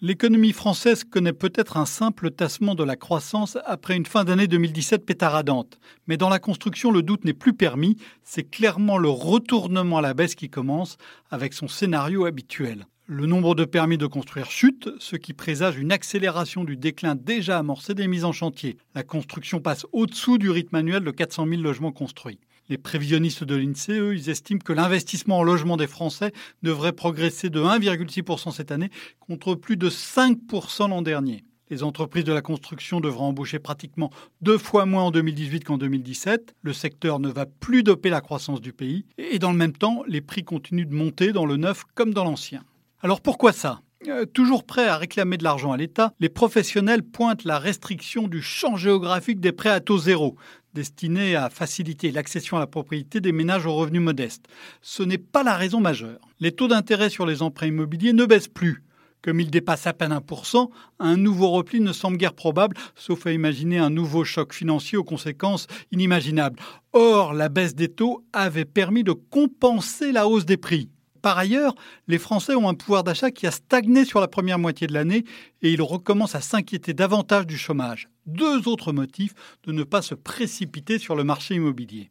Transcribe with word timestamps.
L'économie 0.00 0.52
française 0.52 1.02
connaît 1.02 1.32
peut-être 1.32 1.76
un 1.76 1.84
simple 1.84 2.30
tassement 2.30 2.76
de 2.76 2.84
la 2.84 2.94
croissance 2.94 3.58
après 3.64 3.96
une 3.96 4.06
fin 4.06 4.22
d'année 4.22 4.46
2017 4.46 5.04
pétaradante. 5.04 5.80
Mais 6.06 6.16
dans 6.16 6.28
la 6.28 6.38
construction, 6.38 6.92
le 6.92 7.02
doute 7.02 7.24
n'est 7.24 7.32
plus 7.32 7.52
permis. 7.52 7.96
C'est 8.22 8.44
clairement 8.44 8.96
le 8.96 9.08
retournement 9.08 9.98
à 9.98 10.02
la 10.02 10.14
baisse 10.14 10.36
qui 10.36 10.50
commence 10.50 10.98
avec 11.32 11.52
son 11.52 11.66
scénario 11.66 12.26
habituel. 12.26 12.86
Le 13.10 13.24
nombre 13.24 13.54
de 13.54 13.64
permis 13.64 13.96
de 13.96 14.06
construire 14.06 14.50
chute, 14.50 14.90
ce 14.98 15.16
qui 15.16 15.32
présage 15.32 15.78
une 15.78 15.92
accélération 15.92 16.62
du 16.62 16.76
déclin 16.76 17.14
déjà 17.14 17.58
amorcé 17.58 17.94
des 17.94 18.06
mises 18.06 18.26
en 18.26 18.32
chantier. 18.32 18.76
La 18.94 19.02
construction 19.02 19.60
passe 19.60 19.86
au-dessous 19.92 20.36
du 20.36 20.50
rythme 20.50 20.74
annuel 20.74 21.02
de 21.02 21.10
400 21.10 21.46
000 21.48 21.62
logements 21.62 21.90
construits. 21.90 22.38
Les 22.68 22.76
prévisionnistes 22.76 23.44
de 23.44 23.56
l'INSEE, 23.56 24.28
estiment 24.28 24.60
que 24.62 24.74
l'investissement 24.74 25.38
en 25.38 25.42
logement 25.42 25.78
des 25.78 25.86
Français 25.86 26.32
devrait 26.62 26.92
progresser 26.92 27.48
de 27.48 27.62
1,6% 27.62 28.52
cette 28.52 28.72
année 28.72 28.90
contre 29.20 29.54
plus 29.54 29.78
de 29.78 29.88
5% 29.88 30.90
l'an 30.90 31.00
dernier. 31.00 31.44
Les 31.70 31.82
entreprises 31.82 32.24
de 32.24 32.34
la 32.34 32.42
construction 32.42 33.00
devront 33.00 33.28
embaucher 33.28 33.58
pratiquement 33.58 34.10
deux 34.42 34.58
fois 34.58 34.84
moins 34.84 35.04
en 35.04 35.10
2018 35.12 35.64
qu'en 35.64 35.78
2017. 35.78 36.54
Le 36.60 36.74
secteur 36.74 37.20
ne 37.20 37.30
va 37.30 37.46
plus 37.46 37.82
doper 37.82 38.10
la 38.10 38.20
croissance 38.20 38.60
du 38.60 38.74
pays. 38.74 39.06
Et 39.16 39.38
dans 39.38 39.52
le 39.52 39.56
même 39.56 39.72
temps, 39.72 40.02
les 40.06 40.20
prix 40.20 40.44
continuent 40.44 40.86
de 40.86 40.94
monter 40.94 41.32
dans 41.32 41.46
le 41.46 41.56
neuf 41.56 41.84
comme 41.94 42.12
dans 42.12 42.24
l'ancien. 42.24 42.64
Alors 43.00 43.20
pourquoi 43.20 43.52
ça? 43.52 43.80
Euh, 44.08 44.26
toujours 44.26 44.64
prêts 44.64 44.88
à 44.88 44.96
réclamer 44.96 45.36
de 45.36 45.44
l'argent 45.44 45.70
à 45.70 45.76
l'État, 45.76 46.12
les 46.18 46.28
professionnels 46.28 47.04
pointent 47.04 47.44
la 47.44 47.60
restriction 47.60 48.26
du 48.26 48.42
champ 48.42 48.76
géographique 48.76 49.38
des 49.38 49.52
prêts 49.52 49.70
à 49.70 49.78
taux 49.78 49.98
zéro, 49.98 50.34
destiné 50.74 51.36
à 51.36 51.48
faciliter 51.48 52.10
l'accession 52.10 52.56
à 52.56 52.60
la 52.60 52.66
propriété 52.66 53.20
des 53.20 53.30
ménages 53.30 53.66
aux 53.66 53.74
revenus 53.74 54.02
modestes. 54.02 54.46
Ce 54.82 55.04
n'est 55.04 55.18
pas 55.18 55.44
la 55.44 55.56
raison 55.56 55.80
majeure. 55.80 56.20
Les 56.40 56.50
taux 56.50 56.66
d'intérêt 56.66 57.08
sur 57.08 57.24
les 57.24 57.40
emprunts 57.40 57.68
immobiliers 57.68 58.12
ne 58.12 58.24
baissent 58.24 58.48
plus. 58.48 58.82
Comme 59.22 59.40
ils 59.40 59.50
dépassent 59.50 59.86
à 59.86 59.92
peine 59.92 60.12
1%, 60.12 60.68
un 60.98 61.16
nouveau 61.16 61.50
repli 61.50 61.80
ne 61.80 61.92
semble 61.92 62.16
guère 62.16 62.34
probable, 62.34 62.76
sauf 62.96 63.26
à 63.26 63.32
imaginer 63.32 63.78
un 63.78 63.90
nouveau 63.90 64.24
choc 64.24 64.52
financier 64.52 64.98
aux 64.98 65.04
conséquences 65.04 65.68
inimaginables. 65.92 66.58
Or, 66.92 67.32
la 67.32 67.48
baisse 67.48 67.74
des 67.76 67.88
taux 67.88 68.24
avait 68.32 68.64
permis 68.64 69.04
de 69.04 69.12
compenser 69.12 70.10
la 70.10 70.26
hausse 70.26 70.46
des 70.46 70.56
prix. 70.56 70.88
Par 71.22 71.38
ailleurs, 71.38 71.74
les 72.06 72.18
Français 72.18 72.54
ont 72.54 72.68
un 72.68 72.74
pouvoir 72.74 73.04
d'achat 73.04 73.30
qui 73.30 73.46
a 73.46 73.50
stagné 73.50 74.04
sur 74.04 74.20
la 74.20 74.28
première 74.28 74.58
moitié 74.58 74.86
de 74.86 74.94
l'année 74.94 75.24
et 75.62 75.72
ils 75.72 75.82
recommencent 75.82 76.34
à 76.34 76.40
s'inquiéter 76.40 76.94
davantage 76.94 77.46
du 77.46 77.58
chômage. 77.58 78.08
Deux 78.26 78.68
autres 78.68 78.92
motifs 78.92 79.34
de 79.64 79.72
ne 79.72 79.84
pas 79.84 80.02
se 80.02 80.14
précipiter 80.14 80.98
sur 80.98 81.16
le 81.16 81.24
marché 81.24 81.54
immobilier. 81.54 82.10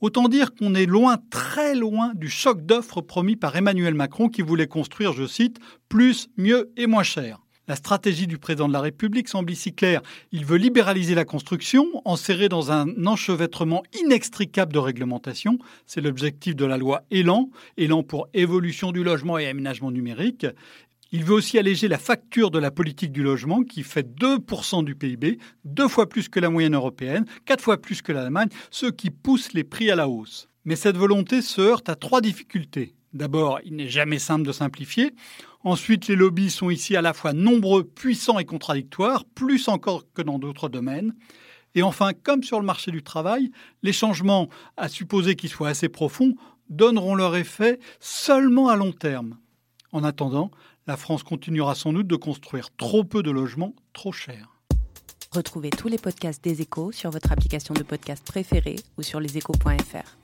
Autant 0.00 0.28
dire 0.28 0.54
qu'on 0.54 0.74
est 0.74 0.86
loin, 0.86 1.16
très 1.30 1.74
loin 1.74 2.12
du 2.14 2.28
choc 2.28 2.64
d'offres 2.66 3.00
promis 3.00 3.36
par 3.36 3.56
Emmanuel 3.56 3.94
Macron 3.94 4.28
qui 4.28 4.42
voulait 4.42 4.66
construire, 4.66 5.12
je 5.12 5.26
cite, 5.26 5.58
plus, 5.88 6.28
mieux 6.36 6.72
et 6.76 6.86
moins 6.86 7.02
cher. 7.02 7.43
La 7.66 7.76
stratégie 7.76 8.26
du 8.26 8.36
président 8.36 8.68
de 8.68 8.74
la 8.74 8.82
République 8.82 9.26
semble 9.26 9.50
ici 9.50 9.72
claire. 9.72 10.02
Il 10.32 10.44
veut 10.44 10.58
libéraliser 10.58 11.14
la 11.14 11.24
construction, 11.24 11.86
enserrer 12.04 12.50
dans 12.50 12.70
un 12.70 13.06
enchevêtrement 13.06 13.82
inextricable 14.02 14.70
de 14.70 14.78
réglementation. 14.78 15.58
C'est 15.86 16.02
l'objectif 16.02 16.54
de 16.54 16.66
la 16.66 16.76
loi 16.76 17.04
Élan, 17.10 17.48
Élan 17.78 18.02
pour 18.02 18.28
évolution 18.34 18.92
du 18.92 19.02
logement 19.02 19.38
et 19.38 19.46
aménagement 19.46 19.90
numérique. 19.90 20.46
Il 21.10 21.24
veut 21.24 21.32
aussi 21.32 21.58
alléger 21.58 21.88
la 21.88 21.96
facture 21.96 22.50
de 22.50 22.58
la 22.58 22.70
politique 22.70 23.12
du 23.12 23.22
logement 23.22 23.62
qui 23.62 23.82
fait 23.82 24.06
2% 24.06 24.84
du 24.84 24.94
PIB, 24.94 25.38
deux 25.64 25.88
fois 25.88 26.06
plus 26.06 26.28
que 26.28 26.40
la 26.40 26.50
moyenne 26.50 26.74
européenne, 26.74 27.24
quatre 27.46 27.62
fois 27.62 27.80
plus 27.80 28.02
que 28.02 28.12
l'Allemagne, 28.12 28.48
ce 28.70 28.86
qui 28.86 29.08
pousse 29.08 29.54
les 29.54 29.64
prix 29.64 29.90
à 29.90 29.96
la 29.96 30.08
hausse. 30.08 30.48
Mais 30.66 30.76
cette 30.76 30.98
volonté 30.98 31.40
se 31.40 31.62
heurte 31.62 31.88
à 31.88 31.94
trois 31.94 32.20
difficultés. 32.20 32.94
D'abord, 33.14 33.60
il 33.64 33.76
n'est 33.76 33.88
jamais 33.88 34.18
simple 34.18 34.44
de 34.44 34.52
simplifier. 34.52 35.14
Ensuite, 35.62 36.08
les 36.08 36.16
lobbies 36.16 36.50
sont 36.50 36.68
ici 36.68 36.96
à 36.96 37.02
la 37.02 37.14
fois 37.14 37.32
nombreux, 37.32 37.84
puissants 37.84 38.40
et 38.40 38.44
contradictoires, 38.44 39.24
plus 39.24 39.68
encore 39.68 40.04
que 40.12 40.20
dans 40.20 40.38
d'autres 40.38 40.68
domaines. 40.68 41.14
Et 41.76 41.82
enfin, 41.82 42.10
comme 42.12 42.42
sur 42.42 42.58
le 42.58 42.66
marché 42.66 42.90
du 42.90 43.02
travail, 43.02 43.50
les 43.82 43.92
changements, 43.92 44.48
à 44.76 44.88
supposer 44.88 45.36
qu'ils 45.36 45.48
soient 45.48 45.68
assez 45.68 45.88
profonds, 45.88 46.34
donneront 46.68 47.14
leur 47.14 47.36
effet 47.36 47.78
seulement 48.00 48.68
à 48.68 48.76
long 48.76 48.92
terme. 48.92 49.38
En 49.92 50.02
attendant, 50.02 50.50
la 50.86 50.96
France 50.96 51.22
continuera 51.22 51.74
sans 51.74 51.92
doute 51.92 52.08
de 52.08 52.16
construire 52.16 52.70
trop 52.76 53.04
peu 53.04 53.22
de 53.22 53.30
logements 53.30 53.74
trop 53.92 54.12
chers. 54.12 54.58
Retrouvez 55.32 55.70
tous 55.70 55.88
les 55.88 55.98
podcasts 55.98 56.42
des 56.42 56.62
échos 56.62 56.92
sur 56.92 57.10
votre 57.10 57.32
application 57.32 57.74
de 57.74 57.82
podcast 57.82 58.24
préférée 58.24 58.76
ou 58.98 59.02
sur 59.02 59.20
leséchos.fr. 59.20 60.23